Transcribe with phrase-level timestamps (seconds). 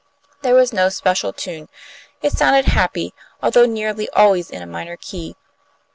[0.41, 1.69] There was no special tune.
[2.23, 5.35] It sounded happy, although nearly always in a minor key.